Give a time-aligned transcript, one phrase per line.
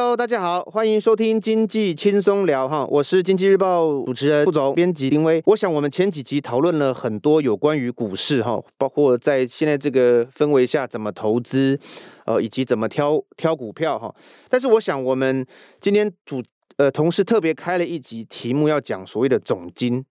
[0.00, 5.42] Hello，大家好，欢迎收听经济轻松聊哈，我是经济日报主持人副总编辑丁威。
[5.44, 11.78] 我想我们前几集讨论了很多有关于股市哈，包括在现在这个氛围下怎么投资，
[12.24, 14.12] 呃，以及怎么挑挑股票哈。
[14.48, 15.46] 但是我想我们
[15.82, 16.42] 今天主
[16.78, 20.02] 呃同事特别开了一集题目要讲所谓的总金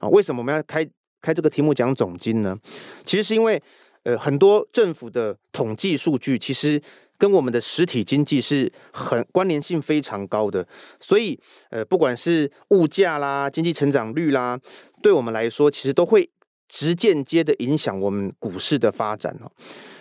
[0.00, 0.86] 啊，为什么我们要开
[1.22, 2.54] 开这个题目讲总金呢？
[3.02, 3.62] 其实是因为
[4.02, 6.82] 呃很多政府的统计数据其实。
[7.18, 10.64] 跟我们的实体经济是很关联性非常高的，
[11.00, 11.38] 所以
[11.70, 14.56] 呃，不管是物价啦、经济成长率啦，
[15.02, 16.30] 对我们来说，其实都会
[16.68, 19.50] 直间接的影响我们股市的发展哦。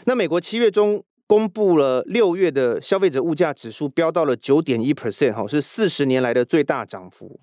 [0.05, 7.39] 那美国七月中公布了六月的消费者物价指数，飙到了九点一 percent 哈，是四十年来的最大涨幅，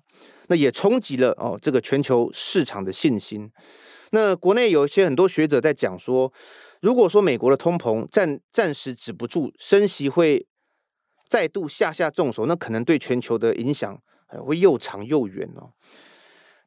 [0.47, 3.51] 那也冲击了哦这个全球市场的信心。
[4.11, 6.31] 那国内有一些很多学者在讲说。
[6.85, 10.45] 如果说美国的通膨暂暂时止不住，升息会
[11.27, 13.99] 再度下下重手，那可能对全球的影响
[14.45, 15.71] 会又长又远哦。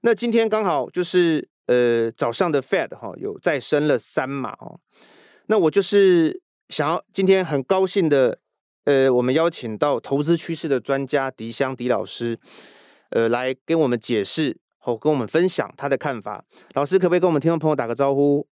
[0.01, 4.81] 那今天刚好就是呃早上的 Fed 哈有再升了三码哦。
[5.47, 8.41] 那我就是想要今天很高兴的
[8.87, 12.37] 呃，我们邀请到投资趋势的专家狄香狄老师，
[13.11, 16.45] 呃，来跟我们解释和跟我们分享他的看法。
[16.73, 18.49] 老师可不可以跟我们听众朋友打个招呼？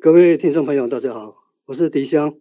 [0.00, 2.34] 各位听众朋友，大家好，我是迪香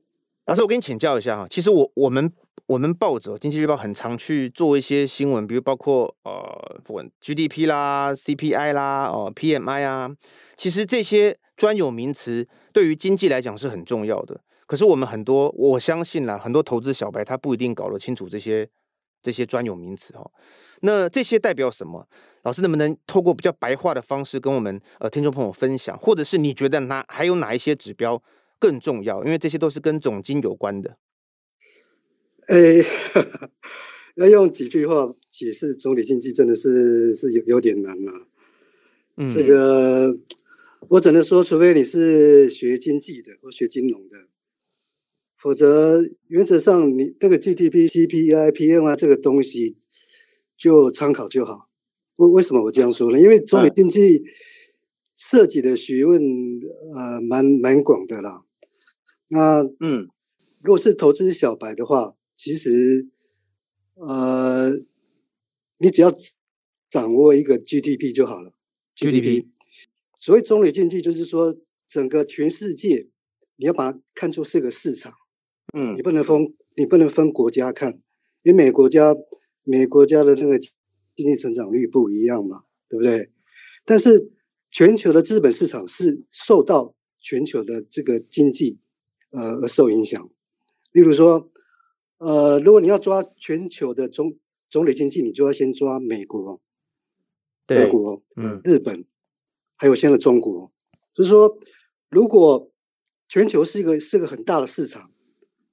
[0.45, 0.61] 老师。
[0.61, 2.31] 我跟你请教一下哈，其实我我们
[2.67, 10.09] 我们报纸《经济日报》很常去做一些新闻，比如包括呃，不管 GDP 啦、CPI 啦、哦、PMI 啊，
[10.55, 14.39] 其实这些专有名词对于经济来讲是很重要的。
[14.65, 18.69] 可是我们很多，我相信啦，很多投资小白他不一定搞得清楚这些
[19.21, 20.29] 这些专有名词哈。
[20.81, 22.07] 那这些代表什么？
[22.43, 28.23] 老师能不能透过比较白话的方式跟我们呃听众朋友分享，或者是你觉得哪还有哪一些指标
[28.57, 29.23] 更重要？
[29.25, 30.97] 因为这些都是跟总经有关的。
[32.47, 32.81] 诶，
[34.15, 38.13] 要用几句话解释总体经济，真的是是有有点难啊。
[39.17, 40.17] 嗯，这个
[40.87, 44.17] 我只能说，除非你是学经济的或学金融的，
[45.41, 49.77] 否则原则上你这个 GDP、CPI、PMI 这个东西
[50.57, 51.69] 就参考就好。
[52.17, 53.17] 为为什么我这样说呢？
[53.17, 54.21] 因为中美经济
[55.15, 56.21] 涉及的学问
[56.93, 58.43] 呃蛮蛮广的啦。
[59.29, 60.05] 那嗯，
[60.61, 63.07] 如果是投资小白的话，其实
[63.95, 64.71] 呃，
[65.77, 66.11] 你只要
[66.89, 68.51] 掌握一个 GDP 就好了。
[68.97, 69.45] GDP，
[70.17, 71.55] 所谓中美经济就是说
[71.87, 73.07] 整个全世界
[73.55, 75.13] 你要把它看作是个市场。
[75.73, 78.01] 嗯，你不能分你不能分国家看，
[78.43, 79.15] 因为每国家
[79.63, 80.59] 每国家的那个。
[81.15, 83.29] 经济成长率不一样嘛，对不对？
[83.83, 84.31] 但是
[84.69, 88.79] 全球的资本市场是受到全球的这个经济
[89.31, 90.29] 呃而受影响。
[90.93, 91.49] 例如说，
[92.19, 94.37] 呃，如果你要抓全球的总
[94.69, 96.61] 总体经济，你就要先抓美国、
[97.67, 99.03] 德国、嗯、日本，
[99.75, 100.71] 还有现在的中国。
[101.13, 101.53] 就是说，
[102.09, 102.71] 如果
[103.27, 105.11] 全球是一个是个很大的市场，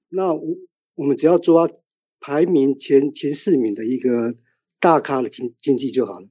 [0.09, 0.57] 那我
[0.95, 1.69] 我们只要抓
[2.21, 4.35] 排名前前四名的一个。
[4.79, 6.29] 大咖的经经济就好了，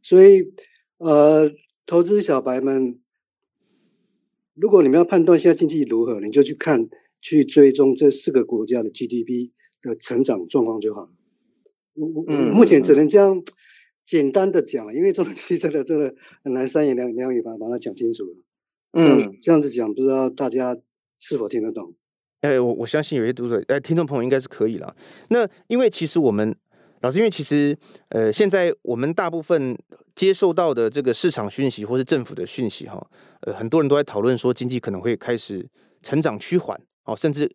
[0.00, 0.50] 所以
[0.96, 1.52] 呃，
[1.84, 2.98] 投资小白们，
[4.54, 6.88] 如果你们要判断现在经济如何，你就去看
[7.20, 9.50] 去追踪这四个国家的 GDP
[9.82, 11.10] 的成长状况就好了。
[11.92, 13.44] 我我目前只能这样
[14.02, 18.36] 简单的讲了，因为这种东西真的真的很难三言两两语把把它讲清楚了。
[18.92, 20.76] 嗯，这样子讲，不知道大家
[21.20, 21.94] 是否听得懂？
[22.40, 24.94] 哎，我我相信有些读者哎，听众朋友应该是可以了。
[25.28, 26.54] 那因为其实我们。
[27.00, 27.78] 老师，因为其实，
[28.08, 29.78] 呃，现在我们大部分
[30.16, 33.00] 接受到的这个市场讯息或是政府的讯息，哈，
[33.42, 35.64] 呃，很多人都在讨论说经济可能会开始
[36.02, 37.48] 成长趋缓，哦，甚至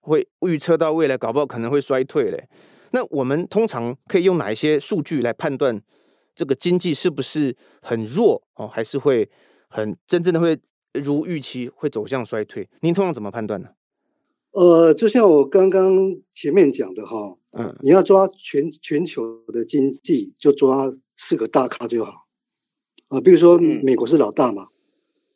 [0.00, 2.48] 会预测到未来搞不好可能会衰退嘞。
[2.92, 5.78] 那我们通常可以用哪一些数据来判断
[6.34, 9.28] 这个经济是不是很弱哦，还是会
[9.68, 10.58] 很真正的会
[10.94, 12.66] 如预期会走向衰退？
[12.80, 13.68] 您通常怎么判断呢？
[14.52, 22.26] 呃，就像我刚刚前面讲的哈，嗯，你要抓全全球的经济，就抓四个大咖就好，
[23.08, 24.68] 啊、呃，比如说美国是老大嘛，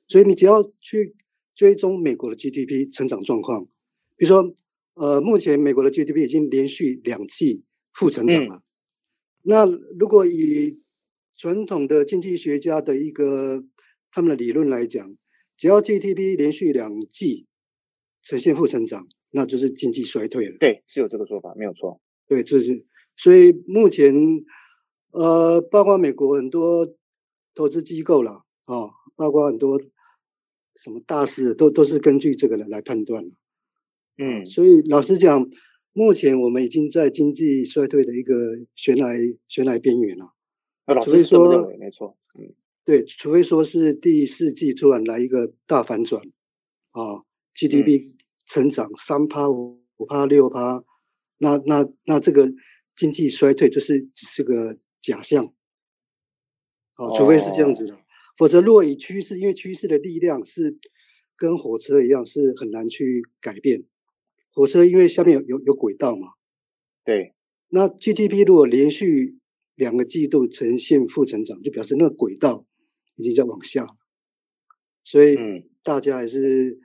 [0.06, 1.16] 所以你只要去
[1.54, 3.64] 追踪美国的 GDP 成长状况，
[4.16, 4.52] 比如说，
[4.94, 7.62] 呃，目前美国的 GDP 已经连续两季
[7.94, 8.62] 负成长了，嗯、
[9.44, 9.64] 那
[9.98, 10.78] 如果以
[11.34, 13.64] 传统的经济学家的一个
[14.10, 15.16] 他们的理论来讲，
[15.56, 17.46] 只要 GDP 连续两季。
[18.26, 20.56] 呈现负增长，那就是经济衰退了。
[20.58, 22.00] 对，是有这个说法，没有错。
[22.26, 22.84] 对，就是
[23.16, 24.12] 所以目前，
[25.12, 26.92] 呃，包括美国很多
[27.54, 29.80] 投资机构啦，啊、哦，包括很多
[30.74, 33.24] 什么大师，都都是根据这个来来判断。
[34.18, 35.48] 嗯，所以老实讲，
[35.92, 39.06] 目前我们已经在经济衰退的一个悬崖
[39.46, 40.32] 悬崖边缘了。
[41.04, 42.52] 除非说，没错，嗯，
[42.84, 46.20] 对，除非说是第四季突然来一个大反转，
[46.90, 47.22] 啊
[47.54, 48.15] ，GDP
[48.46, 50.84] 成长三趴五五趴六趴，
[51.38, 52.50] 那那那这个
[52.94, 55.44] 经济衰退就是只是个假象，
[56.94, 57.98] 啊，除非是这样子的，哦、
[58.38, 60.78] 否则若以趋势，因为趋势的力量是
[61.36, 63.84] 跟火车一样，是很难去改变。
[64.52, 66.28] 火车因为下面有有有轨道嘛，
[67.04, 67.34] 对。
[67.68, 69.38] 那 GDP 如果连续
[69.74, 72.64] 两个季度呈现负成长，就表示那个轨道
[73.16, 73.86] 已经在往下。
[75.04, 75.36] 所以
[75.82, 76.78] 大家还是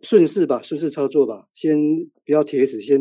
[0.00, 1.76] 顺势吧，顺势操作吧，先
[2.24, 3.00] 不要铁齿，先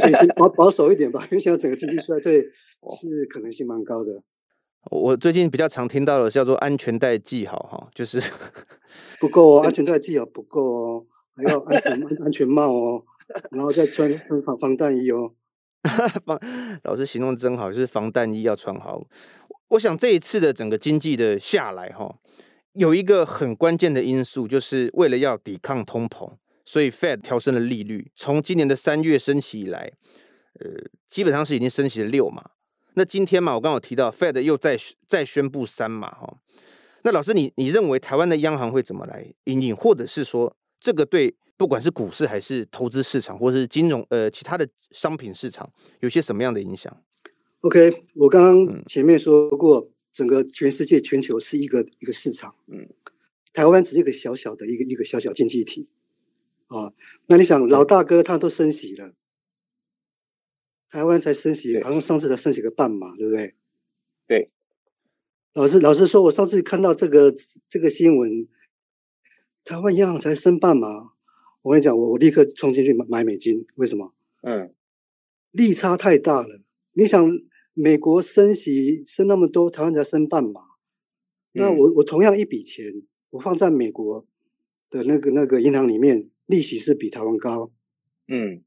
[0.00, 2.42] 先先保保守一点吧，因为现在整个经济衰退
[3.00, 4.22] 是可能性蛮高的。
[4.90, 8.20] 我最近比较常听到的叫做安全带系好哈，就是
[9.20, 11.06] 不够哦，安全带系好不够哦。
[11.34, 11.92] 还要安全
[12.22, 13.02] 安全帽哦，
[13.52, 15.32] 然后再穿穿防防弹衣哦。
[16.26, 16.38] 防
[16.84, 19.08] 老师形容真好，就是防弹衣要穿好。
[19.68, 22.18] 我想这一次的整个经济的下来哈，
[22.74, 26.32] 有一个很关键的因素，就是为了要抵抗通膨，
[26.64, 28.10] 所以 Fed 调升了利率。
[28.16, 29.92] 从今年的三月升起以来，
[30.60, 30.70] 呃，
[31.08, 32.50] 基本上是已经升起了六码。
[32.94, 36.36] 那今天嘛，我刚好提到 Fed 又再再宣布三码哈。
[37.02, 40.56] 那老师你你认为台湾的央行会怎么来引领，或者是说？
[40.84, 46.92] 这个对不管是股市还是投资市场，或是金融呃其他的商品市场，有些什么样的影响
[47.60, 52.88] ？OK，我刚刚前面说过，嗯、整个全世界全球是一个一个市场，嗯，
[53.52, 55.88] 台湾只是一个小小的一个一个小小经济体
[56.66, 56.92] 啊。
[57.26, 59.14] 那你想，老大哥他都升息了，
[60.88, 63.54] 台湾才升息，好像上次才升息个半码，对不对？
[64.26, 64.50] 对。
[65.54, 67.34] 老师，老师说，我上次看到这个
[67.68, 68.48] 这个新闻。
[69.64, 71.12] 台湾央行才升半码，
[71.62, 74.12] 我跟你讲，我我立刻冲进去买买美金，为什么？
[74.40, 74.74] 嗯，
[75.52, 76.60] 利差太大了。
[76.94, 77.24] 你想，
[77.74, 80.60] 美国升息升那么多，台湾才升半码，
[81.52, 82.86] 那我我同样一笔钱，
[83.30, 84.26] 我放在美国
[84.90, 87.72] 的那个那个银行里面，利息是比台湾高。
[88.28, 88.62] 嗯，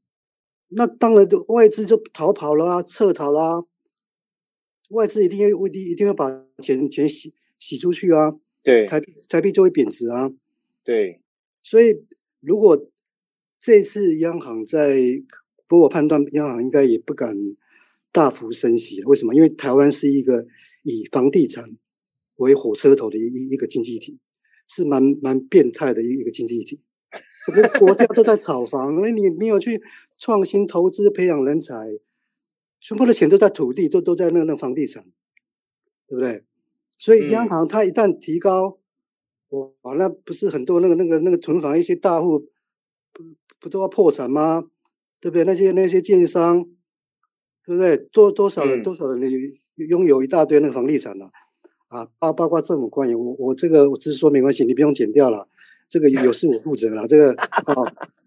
[0.68, 3.64] 那当然，外资就逃跑了啊，撤逃啦、啊。
[4.90, 8.36] 外资一定要一定一定要把钱钱洗洗出去啊。
[8.62, 10.30] 对，台台币就会贬值啊。
[10.84, 11.20] 对，
[11.62, 12.04] 所以
[12.40, 12.90] 如果
[13.60, 14.96] 这次央行在，
[15.66, 17.36] 不过我判断央行应该也不敢
[18.12, 19.02] 大幅升息。
[19.04, 19.34] 为什么？
[19.34, 20.46] 因为台湾是一个
[20.82, 21.76] 以房地产
[22.36, 24.18] 为火车头的一一个经济体，
[24.68, 26.80] 是蛮蛮变态的一一个经济体。
[27.78, 29.80] 国家都在炒房， 那你没有去
[30.18, 31.74] 创新投资、培养人才，
[32.80, 35.04] 全部的钱都在土地，都都在那那房地产，
[36.08, 36.44] 对不对？
[36.98, 38.78] 所以央行它一旦提高。
[39.50, 42.40] 哇，那不是很多那个那个那个囤房一些大户
[43.12, 43.22] 不
[43.60, 44.68] 不都要破产吗？
[45.20, 45.44] 对不对？
[45.44, 46.66] 那些那些建商，
[47.66, 47.96] 对不对？
[48.12, 49.20] 多多少人多少人
[49.74, 51.26] 拥有一大堆那个房地产了
[51.88, 52.00] 啊？
[52.00, 55.48] 啊，包包括政府官员，我我这个我只是说没关系，你不用剪掉了，
[55.88, 57.06] 这个有事我负责了。
[57.06, 57.74] 这个啊，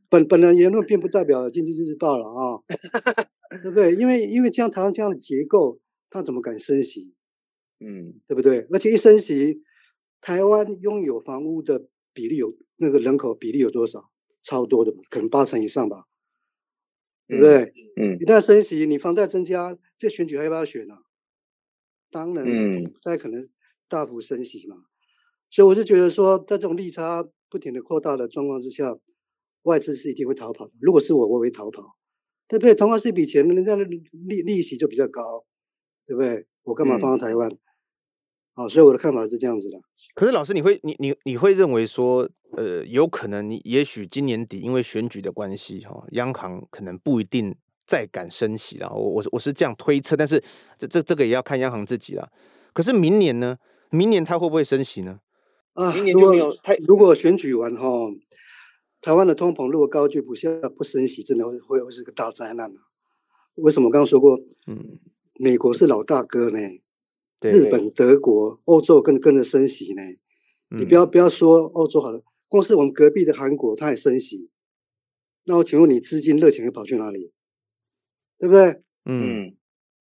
[0.10, 2.60] 本本人言论并不代表经济日报了啊，
[3.64, 3.96] 对不对？
[3.96, 7.14] 因为因为这样台湾这样的结构，他怎么敢升息？
[7.80, 8.68] 嗯，对不对？
[8.72, 9.64] 而且一升息。
[10.22, 14.10] 台湾拥有房屋的比例有那个人口比例有多少？
[14.42, 16.06] 超多的吧，可能八成以上吧，
[17.30, 17.72] 对不对？
[17.96, 20.98] 嗯，一旦升息，你房贷增加，这选举还要不要选啊？
[22.10, 22.44] 当然，
[22.84, 23.48] 不太可能
[23.88, 24.76] 大幅升息嘛。
[25.52, 28.98] 所以我是觉得说，在这种利差不停的扩大的状况之下，
[29.62, 30.74] 外资是一定会逃跑的。
[30.82, 31.96] 如果是我，我会逃跑，
[32.48, 32.74] 对不对？
[32.74, 34.02] 同样是一笔钱，人家的利
[34.42, 35.46] 利息就比较高，
[36.08, 36.48] 对不对？
[36.64, 37.50] 我干嘛放到台湾？
[37.50, 37.60] 嗯
[38.60, 39.80] 哦，所以我的看法是这样子的。
[40.14, 47.56] 可是老师，你会你你你会认为说，呃，有可能你也许今年底因为选举的关系，哈，央行可能不一定
[47.88, 48.92] 再敢升息了。
[48.94, 50.44] 我我我是这样推测，但是
[50.78, 52.30] 这这这个也要看央行自己了。
[52.74, 53.58] 可是明年呢？
[53.92, 55.22] 明年他会不会升息呢？
[55.72, 56.76] 啊，明年就没有太。
[56.86, 57.88] 如果选举完哈，
[59.00, 62.70] 台湾的通膨如果高居不下，不升息，真的会会会是个大灾难。
[63.56, 63.88] 为什么？
[63.88, 64.38] 我刚刚说过，
[64.68, 65.00] 嗯，
[65.36, 66.60] 美国是老大哥呢。
[67.42, 70.02] 日本、德国、欧洲跟跟着升息呢，
[70.78, 74.50] 你不要不要说欧洲好了，光是我们隔壁的韩国，它也升息。
[75.46, 77.32] 那我请问你，资金热钱会跑去哪里？
[78.38, 78.82] 对不对？
[79.06, 79.56] 嗯，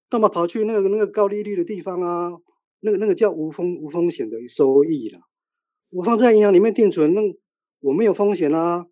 [0.08, 2.32] 干嘛跑去那个那个高利率的地方啊？
[2.80, 5.20] 那个那个叫无风无风险的收益了。
[5.90, 7.22] 我放在银行里面定存，那
[7.80, 8.86] 我没有风险啊。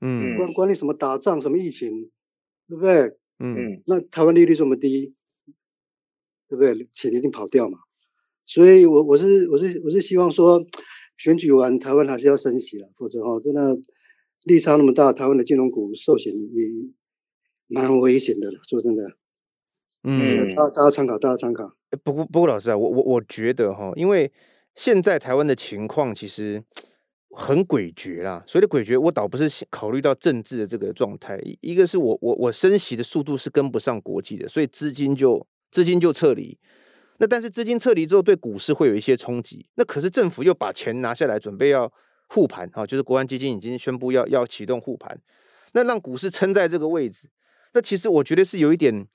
[0.00, 2.10] 嗯，管管你什么打仗什么疫情，
[2.68, 3.16] 对不对？
[3.38, 5.14] 嗯，那台湾利率这么低，
[6.48, 6.88] 对不对？
[6.92, 7.78] 钱一定跑掉嘛。
[8.46, 10.62] 所以我，我我是我是我是希望说，
[11.16, 13.76] 选举完台湾还是要升息了，否则哈，真的
[14.44, 16.68] 利差那么大，台湾的金融股寿险也
[17.68, 18.58] 蛮危险的了。
[18.68, 19.04] 说真的，
[20.02, 21.72] 嗯，大大家参考，大家参考。
[22.02, 24.30] 不过不过，老师啊，我我我觉得哈，因为
[24.74, 26.62] 现在台湾的情况其实
[27.30, 28.42] 很诡谲啦。
[28.46, 36.58] 所谓的诡谲，我倒不是考虑到政治的这个状态，一个是我我我升息的速度是跟不上国际的，所以资金就资金就撤离。
[37.22, 39.64] 那但是资金撤离之后，对股市会有一些冲击。
[39.76, 41.88] 那可是政府又把钱拿下来，准备要
[42.26, 45.16] 护盘啊，就是国安基金已经宣布要要启动护盘，
[45.70, 47.30] 那让股市撑在这个位置。
[47.74, 49.06] 那其实我觉得是有一点，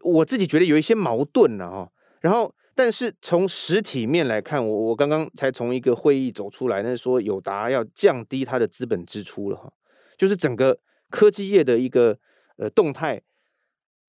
[0.00, 1.92] 我自己觉得有一些矛盾了哈。
[2.20, 9.72] 然后，但是从实体面来看，我我刚刚才从一个会议走出来，那说友达要降低它的资本支出了哈，
[10.16, 10.78] 就是整个
[11.10, 12.16] 科技业的一个
[12.58, 13.22] 呃动态，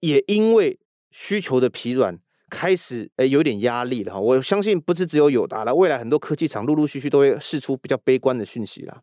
[0.02, 2.20] 也因为需求的疲软。
[2.54, 4.20] 开始诶，有点压力了哈。
[4.20, 9.02] 我相信不是只有友达了，未来很多科技厂陆陆续续都会释出比较悲观的讯息了。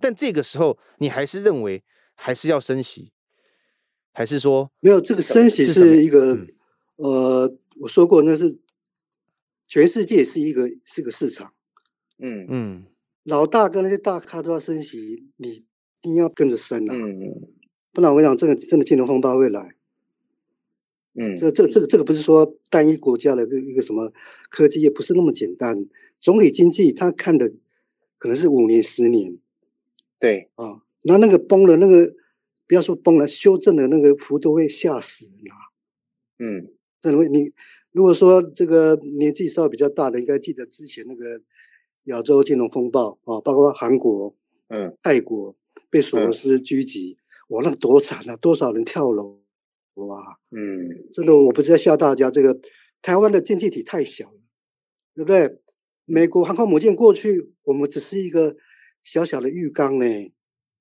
[0.00, 1.84] 但这个时候，你还是认为
[2.14, 3.12] 还是要升息，
[4.12, 4.98] 还是说没有？
[4.98, 6.46] 这个升息是一个，嗯、
[6.96, 8.58] 呃，我说过那是
[9.68, 11.52] 全世界是一个是个市场，
[12.18, 12.86] 嗯嗯，
[13.24, 15.64] 老大跟那些大咖都要升息，你一
[16.00, 17.48] 定要跟着升啊，嗯嗯，
[17.92, 19.74] 不然我跟你讲，这个真的金融风暴会来。
[21.22, 24.10] 嗯，这这这个这个不是说单一国家的一个一个什么
[24.48, 25.86] 科技业不是那么简单。
[26.18, 27.52] 总体经济他看的
[28.16, 29.36] 可能是五年十年，
[30.18, 32.14] 对啊，那那个崩了，那个
[32.66, 35.56] 不要说崩了，修正的那个幅度会吓死人啊。
[36.38, 36.72] 嗯，
[37.02, 37.52] 这会你
[37.92, 41.42] 如果说这个年纪稍微比较大的，应该记得之前那个
[42.04, 44.34] 亚洲金融风暴啊，包括韩国、
[44.68, 45.54] 嗯，泰国
[45.90, 49.39] 被索罗斯狙击，哇，那个多惨啊，多少人跳楼。
[50.06, 52.30] 哇，嗯，真的，我不是在笑大家。
[52.30, 52.58] 这个
[53.02, 54.40] 台湾的经济体太小了，
[55.14, 55.60] 对不对？
[56.06, 58.56] 美国航空母舰过去，我们只是一个
[59.04, 60.06] 小小的浴缸呢。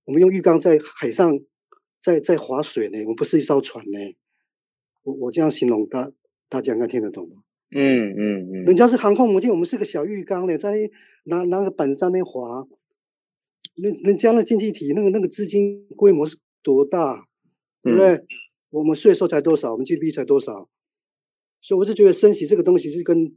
[0.05, 1.39] 我们用浴缸在海上
[1.99, 3.99] 在在划水呢，我们不是一艘船呢。
[5.03, 6.11] 我我这样形容，大
[6.47, 7.43] 大家应该听得懂吗？
[7.71, 8.63] 嗯嗯嗯。
[8.65, 10.89] 人家是航空母舰，我们是个小浴缸呢，在那
[11.25, 12.67] 拿拿个板子在那划。
[13.75, 17.27] 人人家的经济体那个那个资金规模是多大，
[17.83, 18.15] 对不对？
[18.15, 18.27] 嗯
[18.69, 19.71] 我们税收才多少？
[19.71, 20.69] 我们 GDP 才多少？
[21.61, 23.35] 所以我是觉得升息这个东西是跟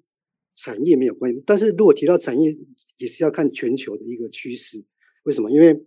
[0.53, 1.43] 产业没有关系。
[1.47, 2.55] 但是如果提到产业，
[2.99, 4.85] 也是要看全球的一个趋势。
[5.25, 5.51] 为什么？
[5.51, 5.87] 因为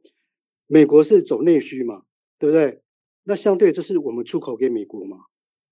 [0.67, 2.03] 美国是走内需嘛，
[2.39, 2.81] 对不对？
[3.23, 5.17] 那相对就是我们出口给美国嘛。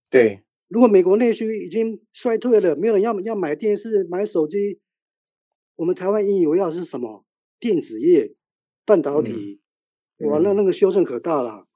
[0.10, 0.44] 对。
[0.70, 4.80] 如果美国内需已经衰退了，没有人要要买电视、买手机，
[5.76, 7.26] 我们台湾引以为傲是什么？
[7.60, 8.34] 电子业、
[8.84, 9.62] 半导体，
[10.18, 11.68] 嗯、哇，那那个修正可大了。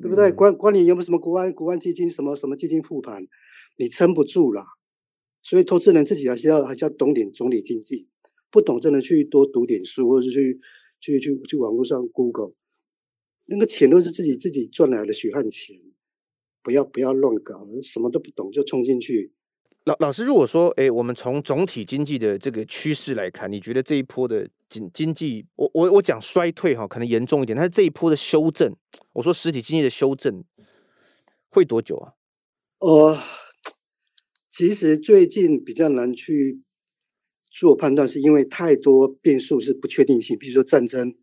[0.00, 0.30] 对不对？
[0.32, 3.26] 管管你有没有什么国安国安基金什么什么基金复盘，
[3.76, 4.64] 你撑不住啦。
[5.42, 8.08] 所以投资人自己还是要还是要懂点总理经济，
[8.50, 10.60] 不懂真的去多读点书，或者是去
[11.00, 12.52] 去去去网络上 Google，
[13.46, 15.76] 那个钱都是自己自己赚来的血汗钱，
[16.62, 19.32] 不要不要乱搞，什么都不懂就冲进去。
[19.88, 28.70] 老老师，如果说，哎，我们从总体经济的这个趋势来看，你觉得这一波的经经济，我我我讲衰退哈，可能严重一点，但是这一波的修正，
[29.14, 30.44] 我说实体经济的修正
[31.48, 32.12] 会多久啊？
[32.80, 33.18] 呃，
[34.50, 36.60] 其实最近比较难去
[37.50, 41.16] 做判断，是因为太多变数是不确定性，比如说战争、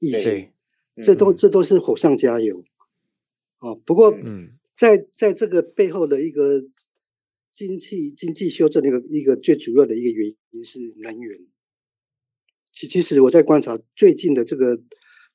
[0.00, 0.50] 疫情，
[1.04, 2.64] 这都这都是火上加油。
[3.58, 6.64] 啊，不过，嗯，在在这个背后的一个。
[7.58, 11.40] 经济经济修正的一个一个最主要的一个原因是能源。
[12.70, 14.80] 其其实我在观察最近的这个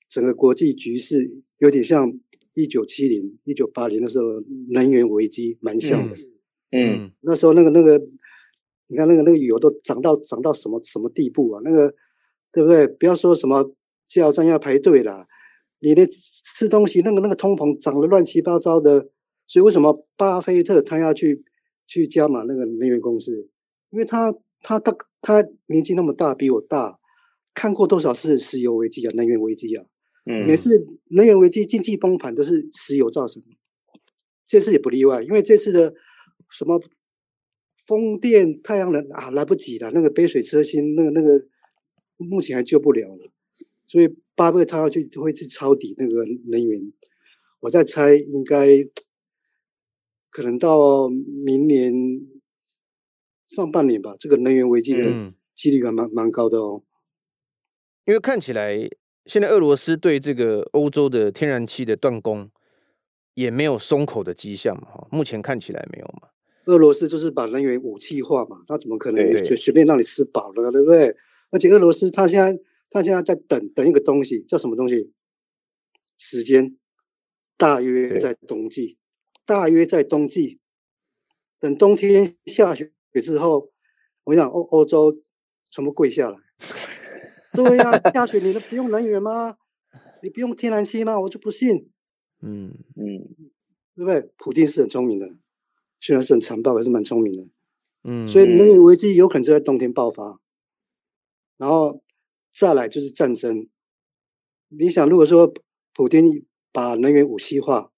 [0.08, 2.18] 整个国际局势，有点像
[2.54, 6.16] 一九七零、一九八零的时候能源危机蛮像的。
[6.72, 8.02] 嗯，嗯那时候那个那个，
[8.88, 11.62] 你看那个那个油都涨到涨到什么什么地步啊？
[11.66, 11.94] 那个
[12.54, 12.88] 对不对？
[12.88, 13.76] 不要说什么
[14.06, 15.28] 加油站要排队啦，
[15.82, 19.10] 你的吃东西那个那个通膨涨得乱七八糟的。
[19.46, 21.44] 所以为什么巴菲特他要去？
[21.86, 23.50] 去加码那个能源公司，
[23.90, 26.98] 因为他他他他年纪那么大，比我大，
[27.54, 29.86] 看过多少次石油危机啊，能源危机啊，
[30.26, 30.70] 嗯，每次
[31.10, 33.50] 能源危机、经济崩盘都是石油造成的，
[34.48, 35.94] 这次也不例外，因为这次的
[36.50, 36.82] 什么
[37.86, 41.46] 风电、太阳能啊，来不及了，那个杯水车薪，那个那个
[42.18, 43.32] 目前还救不了了，
[43.88, 46.82] 所以巴菲特他要去会去抄底那个能源，
[47.60, 48.68] 我在猜应该。
[50.34, 51.08] 可能到
[51.46, 51.94] 明年
[53.46, 55.04] 上半年吧，这个能源危机的
[55.54, 56.84] 几率还蛮蛮高的哦。
[58.06, 58.76] 因为看起来
[59.28, 62.50] 现在俄罗斯对这个欧洲的天然气的断供
[63.36, 66.30] 也没有松口的迹象嘛，哈，目前看起来没有嘛。
[66.66, 71.16] 俄罗斯就是把能源武器化嘛，他怎么可能随随便让你吃饱了，对不对？
[71.52, 72.60] 而且俄罗斯他现在
[72.90, 75.14] 他现在在等等一个东西，叫什么东西？
[76.18, 76.76] 时间。
[77.56, 78.98] 大约在冬季，
[79.46, 80.60] 大约在冬季，
[81.60, 83.72] 等冬天下雪之后，
[84.26, 85.22] 我想欧欧洲
[85.70, 86.38] 全部跪下来。
[87.54, 89.58] 对呀、啊，下雪你都不用能源吗？
[90.24, 91.20] 你不用天然气吗？
[91.20, 91.90] 我就不信。
[92.42, 93.36] 嗯嗯，
[93.96, 94.32] 对不对？
[94.38, 95.30] 普京是很聪明的，
[96.02, 97.48] 虽然是很残暴，还是蛮聪明的。
[98.04, 100.42] 嗯，所以能源危机有可能就在冬天爆发，
[101.58, 102.02] 然后
[102.54, 103.70] 再来就是战争。
[104.68, 105.54] 你想，如果说
[105.94, 107.93] 普京把能源武器化，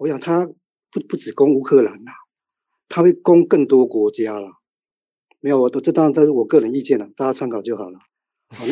[0.00, 0.46] 我想他
[0.90, 2.10] 不不只攻乌克兰了，
[2.88, 4.48] 他会攻更多国家了。
[5.40, 7.98] 没有，我这当然这是我个人意见了，大家参考就好了。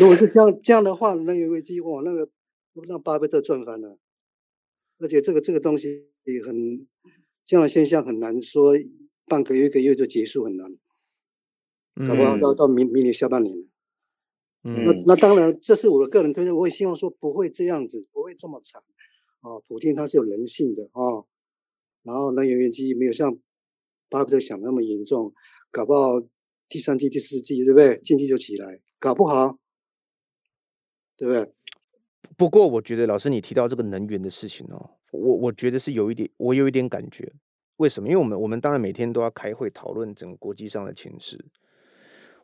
[0.00, 2.30] 如果是这样这样的话，能源危机哇，那个
[2.88, 3.98] 让巴菲特赚翻了。
[4.98, 6.86] 而且这个这个东西也很
[7.44, 8.72] 这样的现象很难说
[9.26, 10.72] 半个月一个月就结束，很难。
[12.06, 13.54] 搞不好到到明明年下半年。
[14.64, 16.54] 嗯，那那当然，这是我的个人推测。
[16.54, 18.82] 我也希望说不会这样子，不会这么惨。
[19.48, 21.24] 啊，普天他是有人性的啊。
[22.02, 23.36] 然后能源危机没有像
[24.08, 25.32] 巴菲特想那么严重，
[25.70, 26.20] 搞不好
[26.68, 27.98] 第三季、第四季，对不对？
[28.00, 29.58] 经济就起来，搞不好。
[31.16, 31.52] 对不对？
[32.36, 37.32] 不过我觉得老师你提到这个能源的事情哦，我我觉得是有一点，我有一点感觉。
[37.78, 38.08] 为什么？
[38.08, 41.44] 因为我们我们当然每天都要开会讨论整个国际上的情势。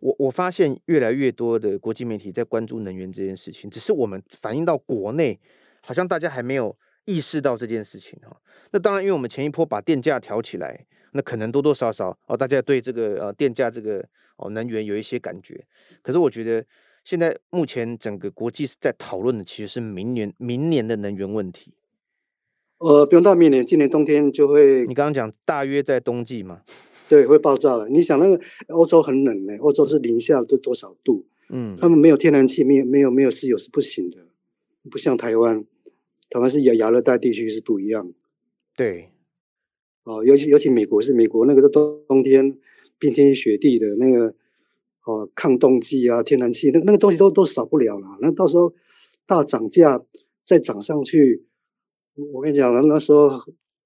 [0.00, 5.38] 我我发现越来越多的国际媒体在关注能源这件事情，只是我们反映到国内，
[5.80, 8.37] 好像大家还没有意识到这件事情哈。
[8.70, 14.04] 那当然，因为我们前一波把电价调起来，那可能多多少少哦，大家对这个呃电价这个
[14.37, 15.64] 哦能源有一些感觉。
[16.02, 16.64] 可是我觉得。
[17.04, 21.75] 现在目前整个国际在讨论的其实是明年明年的能源问题。
[22.78, 24.87] 呃，不用到明年，今年冬天就会。
[24.87, 26.62] 你刚刚讲大约在冬季嘛？
[27.06, 27.87] 对，会爆炸了。
[27.90, 31.26] 你想那个欧洲很冷呢，欧洲是零下都多少度？
[31.50, 34.16] 嗯，他们没有天然气，没有没有没有石油是不行的。
[34.90, 35.62] 不像台湾，
[36.30, 38.13] 台湾是亚亚热带地区是不一样。
[38.76, 39.10] 对。
[40.04, 42.58] 哦，尤其尤其美国是美国那个冬冬天
[42.99, 44.34] 冰天雪地的那个。
[45.06, 48.17] 哦，抗冻剂啊，天然气，那那个东西都都少不了啦。
[48.23, 48.73] 那到时候
[49.26, 50.02] 大涨价
[50.45, 51.45] 再涨上去，
[52.32, 53.28] 我跟你讲了，那时候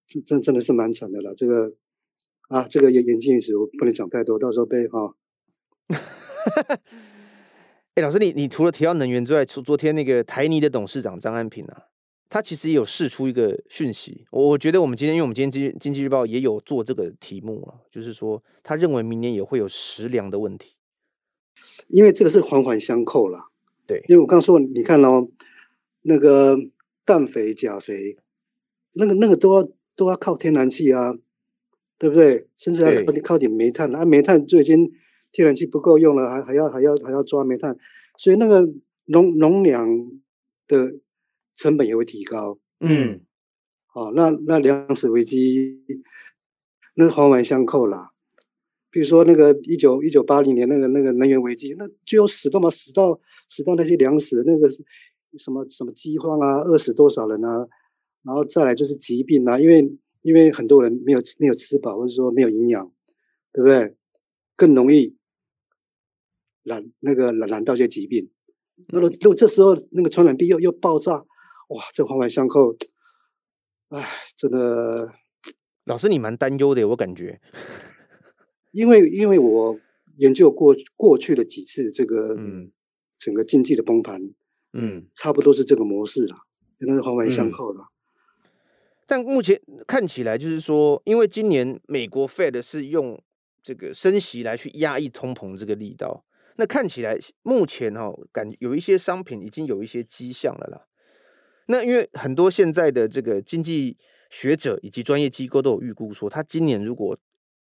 [0.07, 1.35] 真真真的是蛮惨的了。
[1.35, 1.73] 这个
[2.47, 5.17] 啊，这个言言尽于此，我不能讲太多，到时候被哈。
[5.89, 6.79] 哎、哦
[7.97, 11.83] 欸，老师，你你除了提到能源之外，除昨天那个台泥的董事长张安平啊，
[12.29, 14.27] 他其实也有释出一个讯息。
[14.31, 20.75] 我我觉得我们今天，因为我们今天经经济日报也有做这个题目啊，就是说他认为明年也会有食粮的问题。
[21.89, 23.49] 因为这个是环环相扣了，
[23.87, 25.29] 对，因为我刚说，你看哦，
[26.03, 26.57] 那个
[27.05, 28.17] 氮肥、钾肥，
[28.93, 31.13] 那个那个都要都要靠天然气啊，
[31.99, 32.47] 对不对？
[32.57, 34.93] 甚至要靠靠点煤炭啊，煤炭就已经
[35.33, 37.77] 天然气不够用了，还还要还要还要抓煤炭，
[38.17, 38.69] 所以那个
[39.07, 39.89] 农农粮
[40.69, 40.95] 的
[41.59, 42.59] 成本也会提高。
[42.81, 43.21] 嗯，
[43.93, 45.85] 哦，那那粮食危机，
[46.95, 48.13] 那环环相扣啦。
[48.91, 54.67] 比如说那个一九一九八零年那个那个能源危机，那就有死到嘛，死到死到那些粮食那个
[55.37, 57.69] 什么什么饥荒啊，饿死多少人啊，
[58.23, 62.91] 然后再来就是疾病啊，因为因为很多人没有没有吃饱，或者说没有营养，
[63.53, 63.95] 对不对？
[64.57, 65.17] 更容易
[66.63, 68.31] 染那个染染到一些疾病。
[68.89, 71.25] 那么如果这时候那个传染病又又爆炸，
[71.69, 72.77] 哇，这环环相扣，
[73.89, 75.13] 哎，真的。
[75.85, 77.41] 老师你蛮担忧的，我感觉。
[78.73, 79.79] 因为因为我
[80.17, 82.71] 研究过过去的几次这个嗯
[83.17, 84.21] 整个经济的崩盘，
[84.75, 86.37] 嗯，差不多是这个模式了，
[86.79, 87.87] 那是环环相扣了。
[89.07, 93.19] 但目前看起来就是说，因为今年美国 Fed 是用
[93.63, 96.27] 这个升息来去压抑通膨这个力道，
[96.57, 100.88] 那看起来目前哈、哦、感有一些商品已经有一些迹象了啦。
[101.71, 103.97] 那因为很多现在的这个经济
[104.31, 107.17] 学者以及专业机构都有预估说，他今年如果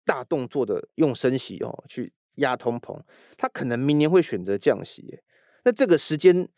[0.04, 3.00] 大动作的用升息哦去压通膨，
[3.38, 5.20] 他可能明年会选择降息。
[5.64, 6.48] 那这个时间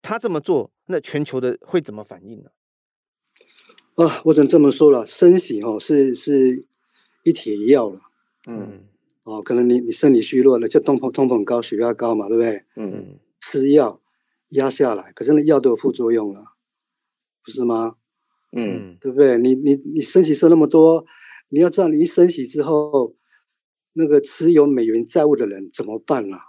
[0.00, 2.50] 他这么做，那全球的会怎么反应呢？
[3.96, 6.66] 啊，我只能这么说了，升息哦是是
[7.24, 8.00] 一帖药了。
[8.46, 8.84] 嗯，
[9.24, 12.64] 哦，可能你你身体虚弱了，就通膨通膨高，血压高嘛，对不对？
[12.76, 14.00] 嗯，吃药
[14.50, 16.44] 压下来，可是那药都有副作用了，
[17.44, 17.96] 不是吗？
[18.52, 19.38] 嗯，对不对？
[19.38, 21.04] 你你你升息升那么多。
[21.52, 23.16] 你要知道，你一升息之后，
[23.94, 26.42] 那个持有美元债务的人怎么办啦、啊？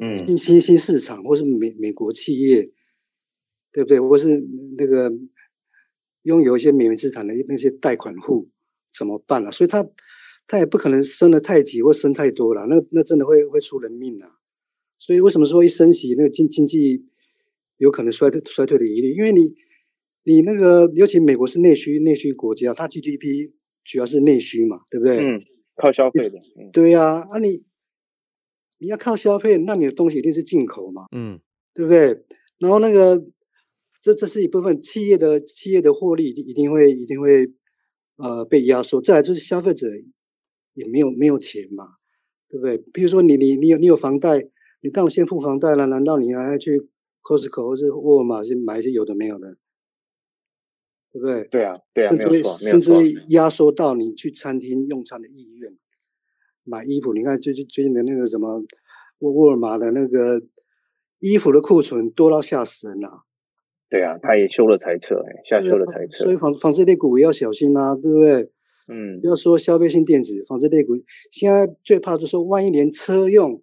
[0.00, 2.70] 嗯，新新兴市场或是美美国企业，
[3.70, 4.00] 对不对？
[4.00, 4.42] 或是
[4.78, 5.12] 那个
[6.22, 8.48] 拥有一些美元资产的那些贷款户
[8.90, 9.50] 怎么办啦、啊？
[9.50, 9.86] 所以他
[10.46, 14.38] 他也不可能升的太急或升太多了，那那真的会会出人命啊！
[15.04, 17.04] 所以为什么说一升息，那个经经济
[17.78, 19.16] 有可能衰退衰退的疑虑？
[19.16, 19.52] 因为你
[20.22, 23.50] 你那个尤其美国是内需内需国家，它 GDP
[23.82, 25.18] 主要是内需嘛，对不对？
[25.18, 25.40] 嗯，
[25.74, 26.38] 靠消费的。
[26.72, 27.64] 对呀，啊，啊你
[28.78, 31.40] 你要靠消费，那你的东西一定是进口嘛，嗯，
[31.74, 32.22] 对不对？
[32.60, 33.26] 然后那个
[34.00, 37.50] 这这是一部分企业的企业的获利一定会一定会
[38.18, 39.88] 呃被压缩，再来就是消费者
[40.74, 41.88] 也没有没有钱嘛，
[42.48, 42.78] 对不对？
[42.92, 44.48] 比如说你你你有你有房贷，
[44.82, 46.88] 你当然先付房贷了，难道你还要去
[47.22, 49.56] Costco 或是沃尔玛去买一些有的没有的？
[51.12, 51.44] 对不对？
[51.44, 52.92] 对啊，对啊，甚至没有错，甚至
[53.28, 55.76] 压缩到你去餐厅用餐的意愿。
[56.64, 58.64] 买衣服，你看最近最近的那个什么
[59.18, 60.42] 沃沃尔玛的那个
[61.18, 63.24] 衣服的库存多到吓死人了。
[63.90, 66.24] 对啊，他也修了财测，哎，下修了财测。
[66.24, 68.50] 所以纺纺织类股也要小心啊，对不对？
[68.88, 69.20] 嗯。
[69.22, 70.94] 要说消费性电子纺织类股，
[71.30, 73.62] 现在最怕就是说，万一连车用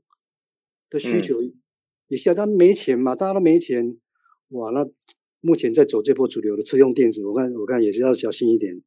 [0.89, 1.35] 的需求
[2.07, 3.97] 也下降，没钱嘛，大家都没钱，
[4.49, 4.85] 哇，那。
[5.41, 8.81] 目前在走这波主流的车用电子，我看我看也是要小心一点。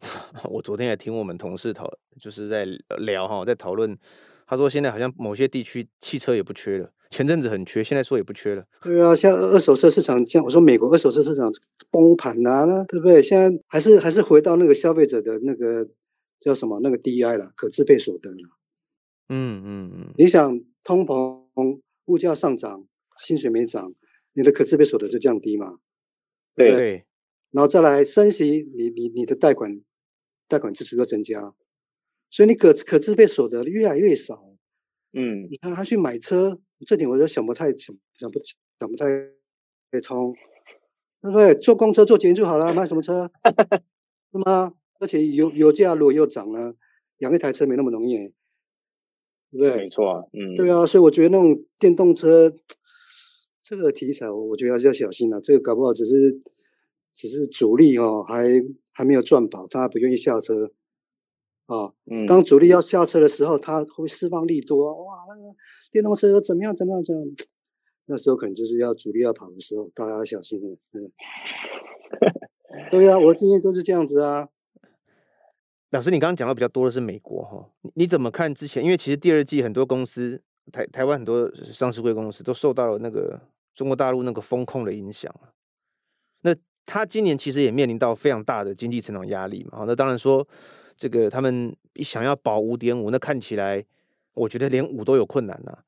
[0.50, 1.88] 我昨天也听我们同事讨，
[2.20, 2.66] 就是在
[2.98, 3.96] 聊哈，在讨论。
[4.44, 8.64] 他说现在好像某些地区汽车也不缺了，前阵子很缺，现在说也不缺了。
[8.82, 11.48] 对啊，像二手车市场这样，我说美国二手车市场
[11.92, 13.22] 崩盘啊，对不对？
[13.22, 15.88] 现在还是还是回到那个消费者的那个
[16.40, 18.57] 叫什么那个 DI 了，可支配所得了。
[19.28, 22.86] 嗯嗯嗯，你想通膨，物价上涨，
[23.18, 23.94] 薪水没涨。
[24.34, 25.80] 你的可支配所得就降低嘛，
[26.54, 27.04] 对，对，
[27.50, 29.80] 然后再来升息，你你你的贷款
[30.46, 31.54] 贷款支出要增加，
[32.30, 34.44] 所以你可可支配所得越来越少。
[35.12, 38.38] 嗯，你看他去买车，这点我就想不太想想不
[38.78, 39.06] 想不太
[40.02, 40.32] 通，
[41.22, 41.52] 对不对？
[41.56, 43.28] 坐公车坐捷运就好了，买什么车？
[44.30, 44.72] 是吗？
[45.00, 46.76] 而且油油价如果又涨了，
[47.18, 48.32] 养一台车没那么容易，
[49.50, 49.76] 对不对？
[49.76, 52.54] 没错啊，嗯，对啊，所以我觉得那种电动车。
[53.60, 55.38] 这个题材，我觉得还是要小心啊。
[55.42, 56.40] 这个搞不好只是
[57.12, 58.46] 只是主力哦，还
[58.92, 60.72] 还没有赚饱，他不愿意下车
[61.66, 61.92] 啊。
[62.10, 65.04] 嗯，当主力要下车的时候，他会释放力多。
[65.04, 65.54] 哇，那个
[65.92, 66.74] 电动车怎么样？
[66.74, 67.04] 怎么样？
[67.04, 67.30] 怎么样，
[68.08, 70.78] 那时候可能就是要主力要跑的时候，大家要小心了。
[70.94, 71.12] 嗯，
[72.90, 74.48] 对啊，我的经验都是这样子啊。
[75.90, 78.82] 老师，你刚刚讲到比较多的是美国哈，你怎么看之前？
[78.84, 80.40] 因为其实第二季很多公司，
[80.72, 83.40] 台台湾很多上市柜公司都受到了那个。
[83.74, 85.32] 中国大陆那个风控的影响，
[86.40, 86.52] 那
[86.84, 89.84] 他今年其实也面临到非常大的经济成长压力嘛。
[89.86, 90.44] 那当然说，
[90.96, 93.84] 这个他们想要保五点五，那看起来
[94.34, 95.84] 我觉得连五都有困难了。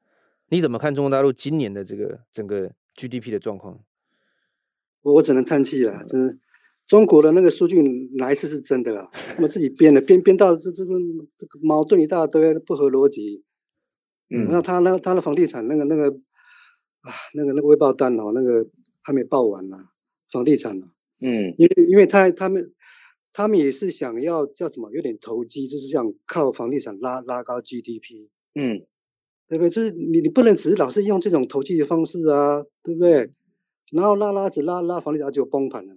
[0.50, 3.80] 你怎么看中国大陆今年的这个整个 GDP 的状况？
[5.02, 6.38] 我我只能叹气了，真是
[6.90, 7.80] 中国的那个数据
[8.16, 9.08] 哪一次是真的啊？
[9.36, 10.94] 他们自己编的，编编到这这个
[11.38, 13.44] 这个矛盾一大堆，不合逻辑。
[14.30, 16.20] 嗯，那他那他的房地产那个那个。
[17.02, 18.68] 啊，那个那个未报单哦，那个
[19.00, 19.78] 还没报完呢，
[20.30, 20.86] 房地产呢，
[21.22, 22.74] 嗯，因为因为他他们
[23.32, 28.84] 他们也是想要叫什么，有点投机，就是想靠房地产拉拉高 GDP，嗯，
[29.48, 29.70] 对不对？
[29.70, 33.30] 就是你你不能只是老是用这种投机的方式啊，对不对？
[33.92, 35.96] 然后拉拉子拉拉房地产就崩盘了，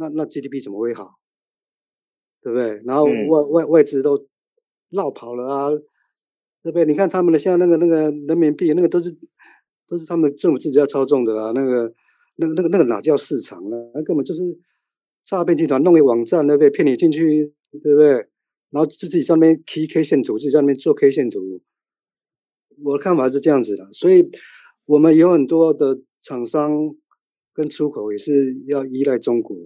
[0.00, 1.12] 那那 GDP 怎么会好？
[2.42, 2.82] 对不对？
[2.84, 4.26] 然后外、嗯、外外资都
[4.88, 5.70] 绕跑了啊，
[6.62, 6.84] 对不对？
[6.84, 9.16] 你看他们的像那个那个人民币，那个都是。
[9.90, 11.92] 都是他们政府自己要操纵的啊，那个、
[12.36, 13.76] 那个、那个、那个哪叫市场呢？
[13.92, 14.40] 那根本就是
[15.24, 16.70] 诈骗集团弄个网站，对不对？
[16.70, 18.12] 骗你进去，对不对？
[18.70, 21.60] 然后自己上面提 K K 线图，自己在那边做 K 线图。
[22.84, 24.30] 我的看法是这样子的，所以
[24.86, 26.70] 我们有很多的厂商
[27.52, 29.56] 跟出口也是要依赖中国，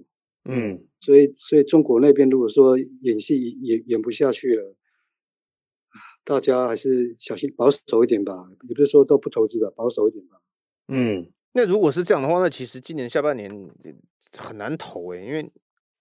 [0.45, 4.75] 嗯，所以所以中国那边如果说演戏演演不下去了。
[6.27, 8.33] 大家还是小心保守一点吧，
[8.67, 10.37] 也不是说都不投资的，保守一点吧。
[10.87, 13.69] 嗯，那如果是这样的话，那其实今年下半年
[14.35, 15.47] 很难投诶，因为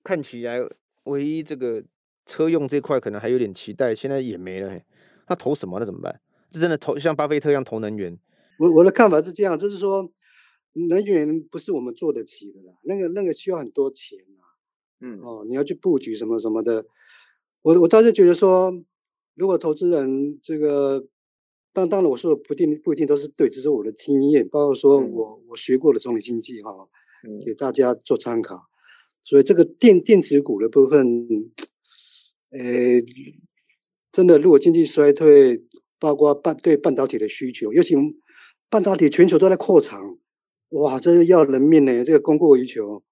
[0.03, 0.61] 看起来
[1.05, 1.85] 唯一这个
[2.25, 4.81] 车用这块可能还有点期待，现在也没了。
[5.29, 5.79] 那投什么？
[5.79, 6.19] 那怎么办？
[6.53, 8.19] 是真的投像巴菲特一样投能源？
[8.59, 10.11] 我我的看法是这样，就是说
[10.75, 14.45] 能源不是我们做得起的啦，那个那个需要很多钱啊。
[15.01, 16.85] 嗯哦，你要去布局什么什么的，
[17.63, 18.85] 我我倒是觉得说。
[19.37, 21.09] 如果投资人这个，
[21.73, 26.71] 当当然我说的不定不一定都是对，只是我的经验，包括说我我学过的总体经济哈，
[27.45, 28.63] 给大家做参考。
[29.25, 31.53] 所以这个电电子股的部分，
[32.51, 32.61] 呃，
[34.13, 35.61] 真的如果经济衰退，
[35.99, 37.97] 包括半对半导体的需求，尤其
[38.71, 40.17] 半导体全球都在扩厂，
[40.81, 43.03] 哇，这是要人命呢，这个供过于求，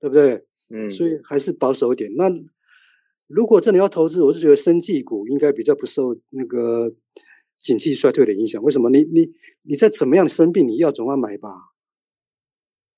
[0.00, 0.44] 对不对？
[0.70, 2.12] 嗯，所以还是保守一点。
[2.16, 2.30] 那。
[3.28, 6.94] 如果真的要投资，我是觉得生技股应该比较不受那个
[7.56, 8.62] 景气衰退的影响。
[8.62, 8.90] 为什么？
[8.90, 9.26] 你你
[9.62, 11.48] 你在怎么样生病，你药总要买吧，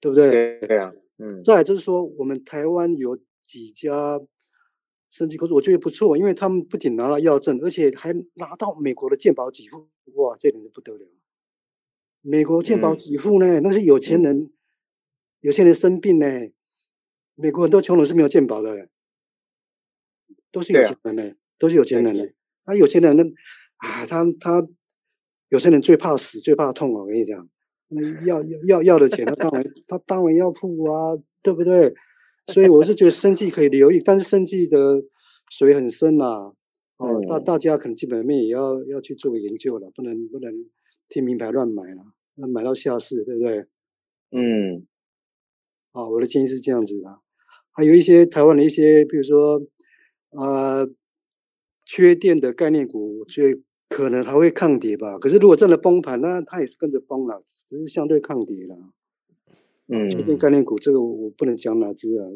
[0.01, 0.59] 对不对？
[0.59, 0.93] 对啊。
[1.19, 4.21] 嗯，再来就是说，我们台湾有几家
[5.09, 11.07] 生技公司，我觉得不错，因为他们不仅拿了药证，而且还拿到美国的健保给付，哇，这点就不得了。
[12.27, 14.51] 美国健保给付呢，嗯、那是有钱人，
[15.41, 16.27] 有钱人生病呢，
[17.35, 18.89] 美国很多穷人是没有健保的，
[20.51, 22.25] 都是有钱人呢，啊、都是有钱人呢。
[22.65, 23.23] 那有钱人呢，
[23.77, 24.67] 啊，他他
[25.51, 27.47] 有些人最怕死，最怕痛，我跟你讲。
[27.89, 31.95] 那 要要要的钱，他当然他当然要付啊，对不对？
[32.47, 34.79] 所以我是觉得生计可以留意，但是生计的
[35.51, 36.55] 水很深呐，
[36.97, 40.51] 哦，大大家可能基本面也要要去做个研究了，不能不能
[41.11, 42.03] 听名牌乱买了，
[42.35, 43.67] 那买到下市，对不对？
[44.31, 44.87] 嗯，
[45.93, 47.21] 啊，我的建议是这样子的，
[47.73, 49.63] 还有一些台湾的一些，比如说
[50.31, 50.89] 呃
[51.85, 53.63] 缺电的概念股，我觉得。
[53.87, 58.77] 可能还会抗跌吧，可是如果真的崩盘，那它也是跟着崩了，只是相对抗跌了。
[59.87, 62.27] 嗯，确定概念股这个我不能讲哪只啊，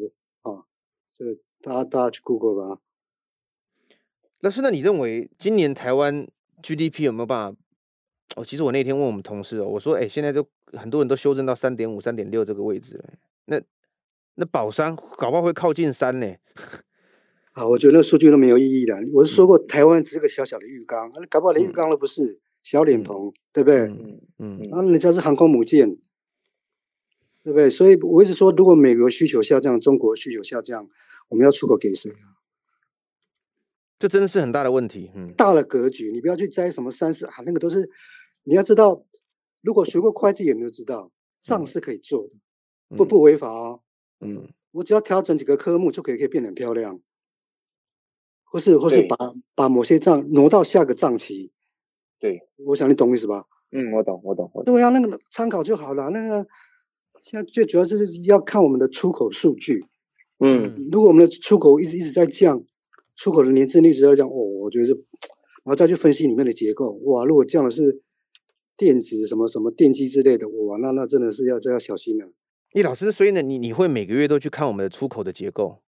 [0.43, 0.63] 啊，
[1.11, 2.81] 这个大家大家去 Google 吧。
[4.39, 6.25] 老师，那你认为今年台湾
[6.63, 7.59] GDP 有没有办法？
[8.35, 13.05] 哦，其实我那天问我们同事哦，我说，哎，现在都很多人都修正到三点五、三点六这个位置了，
[13.45, 13.61] 那
[14.35, 16.35] 那宝山搞不好会靠近三呢？
[17.53, 18.95] 啊，我觉得那数据都没有意义的。
[19.13, 23.15] 我是说过，台湾只是个小小的浴缸，搞不好连浴缸都不是，小脸盆，
[23.51, 23.79] 对不对？
[23.87, 24.61] 嗯嗯。
[24.69, 25.89] 那人家是航空母舰，
[27.43, 27.69] 对不对？
[27.69, 30.87] 所以我一直说，如果美国需求下降，中国需求下降，
[31.27, 32.37] 我们要出口给谁啊？
[33.97, 35.11] 这真的是很大的问题。
[35.13, 37.89] 嗯，大的格局，你不要去摘什么三四啊，那个都是
[38.43, 39.03] 你要知道，
[39.61, 42.35] 如果学过会计，你就知道账是可以做的，
[42.95, 43.81] 不不违法哦。
[44.21, 46.99] 嗯，我只要调整几个科目，就可以可以变得很漂亮。
[48.51, 49.15] 或是或是把
[49.53, 51.51] 把某些账挪到下个账期，
[52.17, 53.45] 对，我想你懂意思吧？
[53.71, 54.73] 嗯，我懂，我懂，我懂。
[54.73, 56.09] 对啊，那个参考就好了。
[56.09, 56.47] 那个
[57.21, 59.79] 现在最主要就是要看我们的出口数据。
[60.39, 62.63] 嗯，如果我们的出口一直一直在降，
[63.15, 68.01] 出口的年增率一直在降，哦，我觉得，然后再去分析里面的结构，哇，如果降的是
[68.79, 72.31] 电子什么什么电机之类的，哇，那那真的是要这要小心了。
[72.73, 75.83] 易老师，所以呢，你你会每个月都去看我们的出口的结构？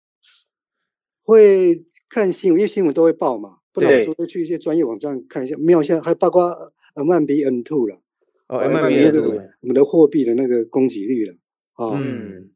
[1.21, 1.85] 会。
[2.09, 6.49] 看新闻，因为新闻都会报嘛，不然我就会去一些专业网站看一下，瞄一下，还包括
[6.93, 7.99] M M B N two 了，
[8.47, 11.33] 哦，M M B 那个我们的货币的那个供给率了，
[11.73, 12.49] 啊，嗯，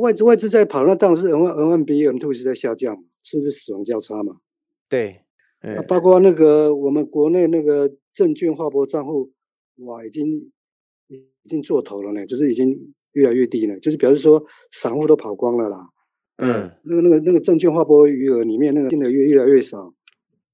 [0.00, 4.38] 外资外资在跑，那当然是 M1B M2 是在下降，甚至死亡交叉嘛，
[4.88, 5.20] 对，
[5.60, 9.30] 嗯包括那个我们国内那个证券划拨账户，
[9.76, 10.50] 哇，已经
[11.08, 15.88] 已经做头了呢，就是已经越来越低了，就是表示说散户都跑光了啦。
[16.36, 19.94] 嗯，那个、那个、那个证券划拨余额里面，那个金额越越来越少，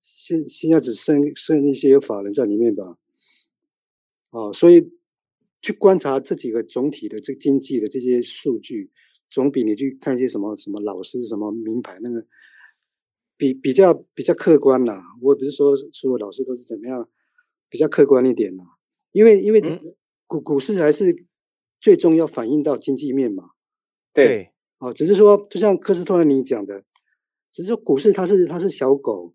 [0.01, 2.97] 现现在只剩剩一些法人在里面吧。
[4.31, 4.93] 哦，所以
[5.61, 8.91] 去观察这几个总体的这经济的这些数据，
[9.29, 12.25] 总比你去看一些什么什么老师什么名牌那个
[13.37, 15.03] 比比较比较客观啦。
[15.21, 17.09] 我不是说所有老师都是怎么样，
[17.69, 18.65] 比较客观一点啦。
[19.13, 19.63] 因为因为
[20.27, 21.15] 股股市还是
[21.81, 23.51] 最终要反映到经济面嘛。
[24.13, 24.51] 对。
[24.79, 26.83] 哦，只是说，就像科斯托兰尼讲的，
[27.53, 29.33] 只是说股市它是它是小狗，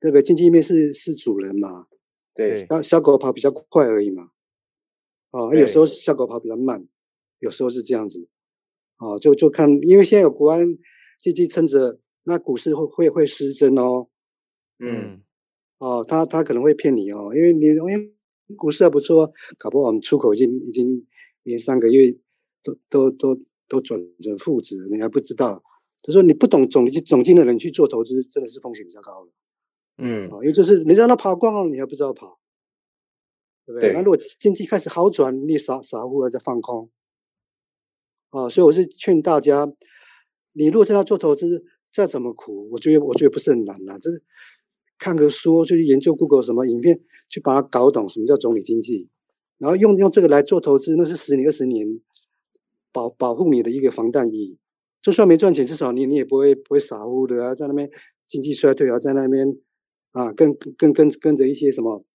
[0.00, 0.22] 对不对？
[0.22, 1.86] 经济面是是主人嘛，
[2.34, 4.30] 对，小小狗跑比较快而已嘛。
[5.32, 6.88] 哦，有时候小狗跑比较慢，
[7.40, 8.26] 有时候是这样子。
[8.96, 10.66] 哦，就就看，因为现在有国安
[11.20, 14.08] 基金撑着，那股市会会会失真哦。
[14.78, 15.20] 嗯。
[15.76, 18.15] 哦，他他可能会骗你哦，因为你因为
[18.54, 21.06] 股市还不错，搞不好我们出口已经已经
[21.42, 22.12] 连三个月
[22.62, 23.34] 都都都。
[23.34, 25.60] 都都转成负值，你还不知道。
[26.00, 29.32] 他说你不懂总总经的人去做投资，真的是风险比较高的。
[29.98, 32.38] 嗯，因为就是你让他跑光了，你还不知道跑，
[33.66, 33.92] 对不对？
[33.92, 36.88] 那如果经济开始好转，你傻傻乎乎在放空。
[38.30, 39.66] 啊，所以我是劝大家，
[40.52, 44.22] 你如果真的做投资，再怎么苦，我觉得我觉得不是很难呐，就是
[44.96, 49.08] 看个书，就去研究 Google 什么影片，去把它搞懂什么叫总理经济，
[49.58, 52.00] 然后用用这个来做投资，那是十年二十年。
[52.92, 54.56] 保保护你的一个防弹衣，
[55.02, 57.90] 就算没赚钱，至少你你也不会不会傻乎乎的啊，在那边
[58.26, 59.46] 经济衰退啊，在那边
[60.12, 62.06] 啊，跟跟跟跟着一些什么，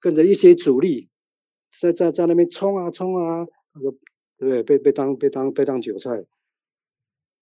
[0.00, 1.10] 跟着一些主力
[1.78, 3.98] 在在在那边冲啊冲啊，对不
[4.38, 4.62] 对？
[4.62, 6.16] 被被当被当被当韭菜，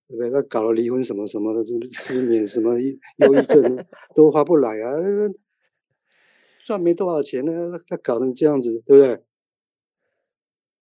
[0.09, 0.29] 对不对？
[0.33, 3.87] 他搞了离婚什么什么的，什么失眠什么忧郁症
[4.17, 4.91] 都划不来啊，
[6.65, 9.23] 赚没多少钱呢，他搞成这样子，对不对？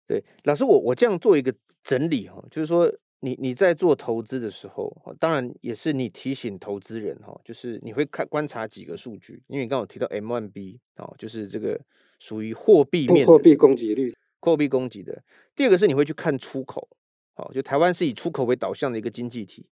[0.06, 1.54] 对，老师，我我这样做一个
[1.85, 11.80] 整理哈，就是说你你在做投资的时候，当然也是你提醒投资人哈，就是你会看观察几个数据，因为你刚刚有提到 M1B 哦，就是这个
[12.18, 15.22] 属于货币面货币供给率，货币供给的。
[15.54, 16.88] 第二个是你会去看出口，
[17.35, 19.68] 好，就台湾是以出口为导向的一个经济体，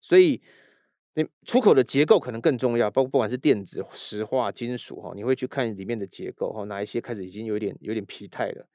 [0.00, 0.40] 所以
[1.14, 8.66] 你出口的结构可能更重要，包括不管是电子、石化、金属哈，你会去看里面的结构哈，哪一些开始已经有点有点疲态了。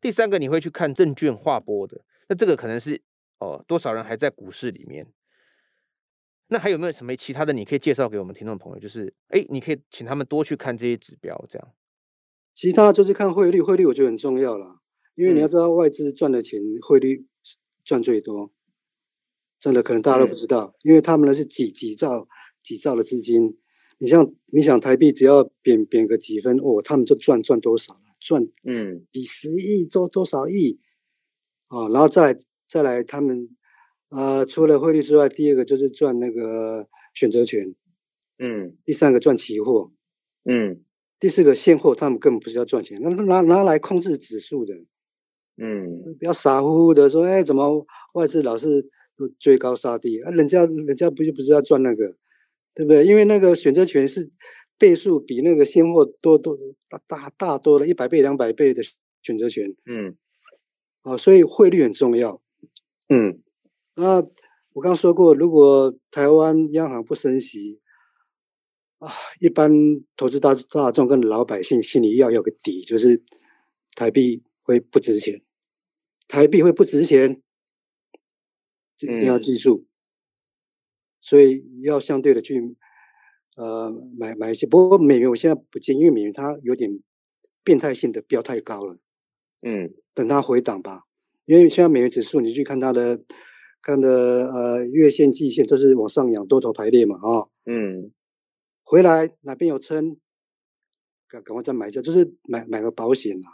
[0.00, 3.00] 第三个你会去看证券划拨的，那这个可能是
[3.38, 5.06] 哦多少人还在股市里面。
[6.48, 7.52] 那还有没有什么其他的？
[7.52, 11.72] 你可以介绍给我们听众朋友，就是哎，你可以请他们多去看这些指标，这样。
[12.54, 14.80] 其他就是看汇率，汇率我觉得很重要了，
[15.14, 17.26] 因为你要知道外资赚的钱，汇率
[17.84, 18.52] 赚最多。
[19.58, 22.26] 真的可能大家都不知道，因为他们呢是几几兆
[22.62, 23.56] 几兆的资金。
[23.98, 28.00] 你像你想台币只要贬贬个几分，哦，他们就赚赚多少了？
[28.20, 30.78] 赚嗯几十亿多多少亿
[31.68, 31.88] 啊？
[31.88, 33.48] 然后再来再来他们。
[34.08, 37.74] 呃，除了汇率之外，第二个就是赚那个选择权，
[38.38, 39.90] 嗯，第三个赚期货，
[40.44, 40.80] 嗯，
[41.18, 44.74] 第四个现货，他们根本不是要赚钱，那拿拿来控制指数的，
[45.56, 48.88] 嗯，不要傻乎乎的说，哎，怎么外资老是
[49.38, 50.30] 追高杀低啊？
[50.30, 52.16] 人家人家不就不是要赚那个，
[52.74, 53.04] 对不对？
[53.04, 54.30] 因为那个选择权是
[54.78, 56.56] 倍数比那个现货多多
[56.88, 58.82] 大大大多了一百倍两百倍的
[59.22, 60.16] 选择权，嗯，
[61.02, 62.42] 啊，所以汇率很重要，
[63.08, 63.40] 嗯。
[63.98, 64.16] 那
[64.74, 67.80] 我刚刚说过，如果台湾央行不升息
[68.98, 69.72] 啊，一般
[70.14, 73.22] 投资大大众跟老百姓心里要有个底，就是
[73.94, 75.40] 台币会不值钱，
[76.28, 77.40] 台币会不值钱，
[78.96, 79.76] 这一定要记住。
[79.76, 79.88] 嗯、
[81.20, 82.76] 所以要相对的去
[83.56, 87.00] 呃买买一些，不过美元我现在不建议，因为美元它有点
[87.62, 88.98] 变态性的飙太高了。
[89.62, 91.04] 嗯，等它回档吧，
[91.44, 93.24] 因为现在美元指数你去看它的。
[93.82, 98.10] 看的呃月线、季线都是往上扬，多头排列嘛啊，哦、嗯，
[98.82, 100.16] 回来哪边有撑，
[101.28, 103.48] 赶赶快再买一下，就是买买个保险啦，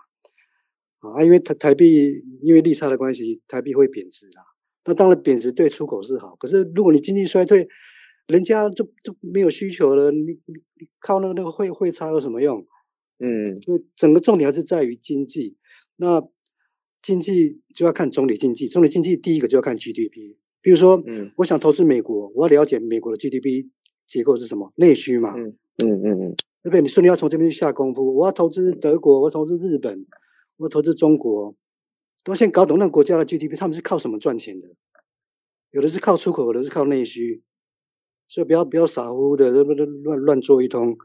[1.00, 4.42] 啊，因为台台币因为利差的关系，台币会贬值啦。
[4.84, 7.68] 那当然贬值对出口是好，可是如果你经济衰退，
[8.28, 12.64] 人家就就没有需求了，你你你靠那个那个汇汇差有什么用？
[13.18, 15.56] 嗯，就整个重点还是在于经济
[15.96, 16.22] 那。
[17.04, 20.36] 经济就要看总体经济，总体经济第一个就要看 GDP。
[20.60, 23.66] 比如说，嗯，我想投资美国，我要了解美国的 GDP
[24.06, 26.80] 结构是什么，内需嘛，嗯嗯嗯嗯，对不对？
[26.80, 30.06] 你说你要从这边去下功夫，我要投资德国，我要投资日本，
[30.58, 31.52] 我要投资中国，
[32.24, 34.68] 都先搞懂那个国家的 GDP，他们是靠什么赚钱的？
[35.70, 37.42] 有的是靠出口，有的是靠内需，
[38.28, 40.96] 所以不要不要傻乎乎的乱乱乱做一通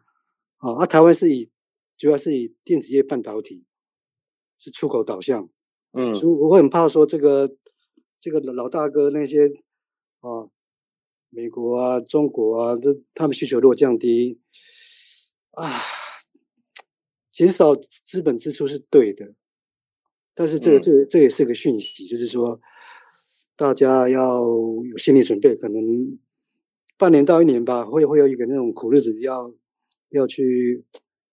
[0.57, 0.73] 啊！
[0.73, 1.49] 啊，台湾是以
[1.97, 3.63] 主要是以电子业、半导体
[4.57, 5.49] 是出口导向。
[5.93, 7.55] 嗯，所以我会很怕说这个
[8.19, 9.47] 这个老大哥那些
[10.19, 10.49] 啊，
[11.29, 14.39] 美国啊、中国啊，这他们需求如果降低
[15.51, 15.79] 啊，
[17.31, 19.33] 减少资本支出是对的，
[20.37, 22.61] 但是这个、嗯、这个、这、也是个讯息，就是说
[23.55, 26.19] 大家要有心理准备，可能
[26.95, 29.51] 半年到一年吧，会会有一个那种苦日子要
[30.09, 30.85] 要去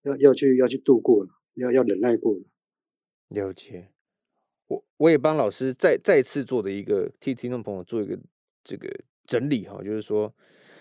[0.05, 2.40] 要要去要去度过了，要要忍耐过了。
[3.29, 3.90] 了解。
[4.69, 8.19] 我我也帮老师再再次做的一个替听众朋友做一个
[8.64, 8.88] 这个
[9.27, 10.35] 整理哈，就是说，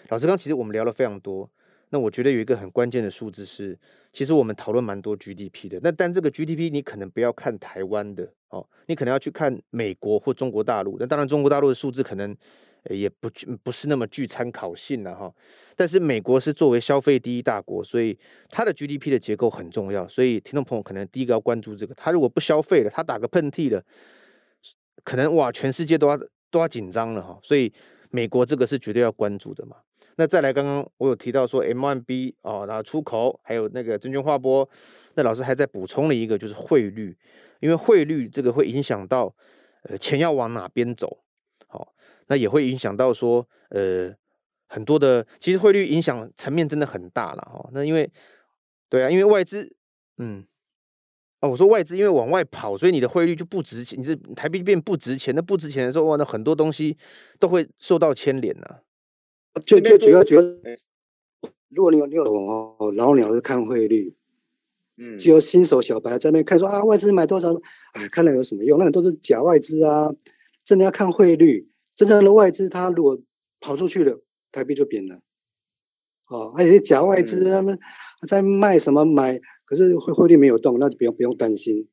[0.08, 1.52] 老师刚其实我们聊了非常多，
[1.90, 3.78] 那我觉得有一个很关键的数字是，
[4.14, 12.34] 其实我们讨论蛮多 GDP 的，那但这个 GDP 你可能不要看台湾的哦，你可能要去看美国或中国大陆，那当然中国大陆的数字可能。
[12.90, 13.30] 也不
[13.64, 15.34] 不是那么具参考性了哈，
[15.74, 23.82] 但是美国是作为消费第一大国，所以它的 GDP 的结构很重要，所以听众朋友可能第一个要关注这个，他如果不消费了，他打个喷嚏了，
[25.06, 26.20] 可能哇，全世界都要
[26.52, 27.72] 都要紧张了哈，所以
[28.10, 29.78] 美国这个是绝对要关注的嘛。
[30.16, 34.68] 那再来，刚刚我有提到说 M1B 哦，然后出口还有那个证券化波，
[35.16, 37.18] 那老师还在补充了一个就是汇率，
[37.60, 39.34] 因为汇率这个会影响到
[39.84, 41.20] 呃钱要往哪边走。
[41.68, 41.94] 好
[42.28, 44.14] 那也会影响到说，呃，
[44.68, 47.68] 很多的，其实汇率影响层面真的很大了哈。
[47.74, 48.10] 那因为，
[48.90, 49.76] 对啊，因为外资，
[50.20, 50.46] 嗯，
[51.42, 56.96] 哦，我说外资因为往外跑，所以你的汇率就不值钱，你这台币变不值钱，那不值钱的时候，哇，那很多东西
[57.40, 58.80] 都会受到牵连呐。
[59.66, 60.42] 就就主要主要，
[61.70, 64.16] 如果你有你有哦老鸟是看汇率，
[64.98, 67.54] 嗯，只有新手小白在那看说啊外资买多少，
[67.94, 68.80] 哎，看了有什么用？
[68.80, 70.12] 那都是假外资啊，
[70.64, 71.70] 真的要看汇率。
[71.96, 73.20] 真正的外资，它如果
[73.60, 74.20] 跑出去了，
[74.52, 75.22] 台币就贬了。
[76.28, 77.78] 哦，而且假外资他们
[78.28, 81.88] 在卖什么买，可是汇汇率没有动，那就不用不用担心。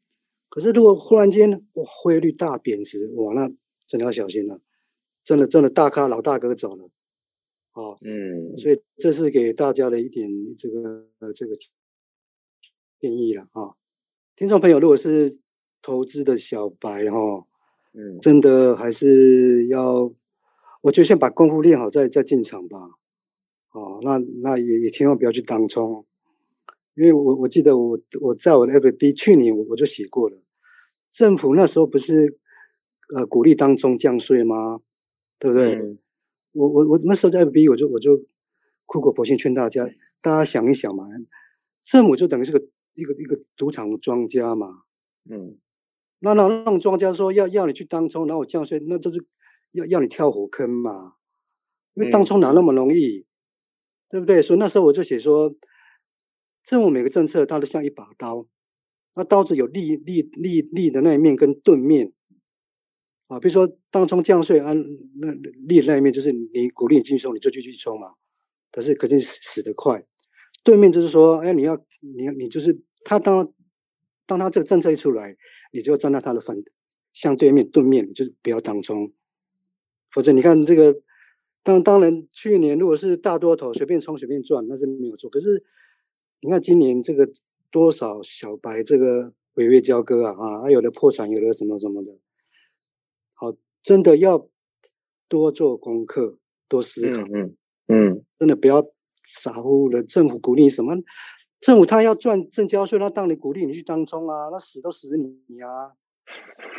[0.49, 3.51] 可是如果忽然间哇汇率大贬值，哇，那
[3.87, 4.59] 真的要小心了。
[5.23, 6.89] 真的真的大咖老大哥走了。
[7.75, 11.55] 哦，嗯，所以这是给大家的一点这个呃这个
[12.99, 13.75] 建议了啊。
[14.37, 15.41] 听众朋友，如果是
[15.81, 17.19] 投资的小白哈。
[17.19, 17.47] 哦
[17.93, 20.15] 嗯，真的还是要，
[20.81, 22.79] 我就先把功夫练好再再进场吧。
[23.73, 26.07] 哦，那那也也千万不要去当冲，
[26.95, 30.41] 因为我我记得我我在我的 FB 去年我我就写过了，
[31.11, 32.39] 政府那时候不是
[33.13, 34.81] 呃鼓励当冲降税吗？
[35.41, 35.75] 对不对？
[35.75, 35.99] 嗯、
[36.53, 38.25] 我我我那时候在 FB 我就我就
[38.87, 39.89] 苦口婆心劝大家，
[40.21, 41.07] 大家想一想嘛，
[41.85, 42.59] 政府就等于是个
[42.95, 44.83] 一个一个赌场庄家嘛，
[45.31, 45.59] 嗯，
[46.21, 49.25] 那那那种庄家说要要你去当冲，然后我降税，那就是
[49.73, 51.15] 要要你跳火坑嘛，
[51.95, 53.21] 因为当冲哪那么容易？
[53.21, 53.27] 嗯
[54.11, 54.43] 对不对？
[54.43, 55.55] 所以那时候我就写说，
[56.65, 58.45] 政府每个政策它都像一把刀，
[59.15, 62.13] 那刀子有利利利利的那一面跟钝面
[63.31, 63.41] 啊。
[63.41, 64.75] 比如说当冲降税啊，
[65.21, 65.33] 那
[65.67, 68.09] 利那一面就是你鼓励你进去冲，你就继续冲嘛。
[68.71, 70.05] 可是肯定死死得快。
[70.63, 73.51] 对面就是说，哎，你要你要你就是他当
[74.27, 75.35] 当他这个政策一出来，
[75.73, 76.57] 你就站在他的反
[77.13, 79.11] 相对面对面，就是不要当冲，
[80.11, 81.01] 否则你看这个。
[81.63, 85.29] 当当然，去年如果是大多头随便冲随便赚，那是没有错。
[85.29, 85.63] 可是
[86.41, 87.31] 你看今年这个
[87.71, 92.13] 多少小白这个违约交割啊啊，有的破产，有的什么什么的，
[93.83, 94.49] 真的要
[95.29, 97.23] 多做功课，多思考。
[97.23, 97.57] 嗯
[97.89, 98.85] 嗯，真的不要
[99.23, 100.03] 傻乎乎的。
[100.03, 100.95] 政府鼓励什么？
[101.61, 105.93] 政府他要赚正交税，那当你鼓励你去当冲啊，那死都死你你啊，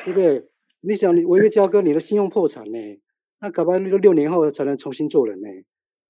[0.05, 0.47] 对不对？
[0.81, 3.01] 你想你违约交割，你的信用破产呢？
[3.41, 5.47] 那搞不好六六年后才能重新做人呢？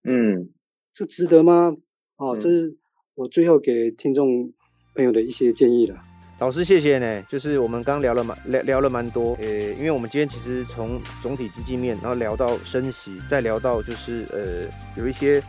[0.04, 0.50] 嗯，
[0.94, 1.76] 这值得吗？
[2.18, 2.78] 哦，这是
[3.16, 4.54] 我最后给听众
[4.96, 5.96] 朋友的一些建议了。
[6.42, 7.22] 老师，谢谢呢。
[7.28, 15.40] 就是我们刚聊了蛮聊聊了蛮多，呃，因为我们今天其实从总体经济面，然后聊到升息，再聊到就是呃有一些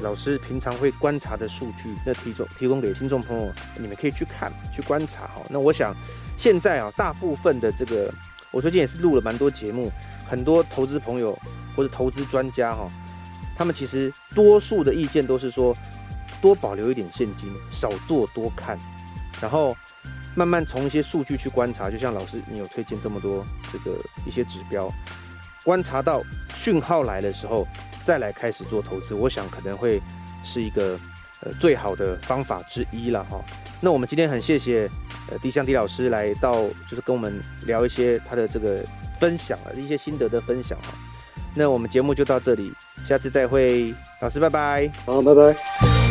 [0.00, 5.42] 老师平常会观察的数据，那提供提供给听众朋友，你们可以去看去观察哈。
[5.48, 5.94] 那我想
[6.36, 8.12] 现在啊，大部分的这个。
[8.50, 9.90] 我最近也是录了蛮多节目，
[10.28, 11.36] 很多投资朋友
[11.76, 12.88] 或者投资专家哈，
[13.56, 15.72] 他们其实多数的意见都是说，
[16.40, 18.78] 多保留一点现金，少做多看，
[19.40, 19.76] 然后
[20.34, 24.88] 慢慢从一些数据去观察，就像老师你有推荐这么多这个一些指标，
[25.64, 26.22] 观察到
[26.54, 27.66] 讯号来的时候，
[28.02, 30.00] 再来开始做投资，我想可能会
[30.42, 30.98] 是一个
[31.40, 33.40] 呃最好的方法之一了哈。
[33.80, 34.90] 那我们今天很谢谢。
[35.30, 36.52] 呃，迪象迪老师来到，
[36.86, 38.84] 就是跟我们聊一些他的这个
[39.18, 40.92] 分享啊，一些心得的分享啊。
[41.54, 42.70] 那我们节目就到这里，
[43.08, 44.92] 下次再会，老师拜拜。
[45.06, 46.03] 好，拜拜。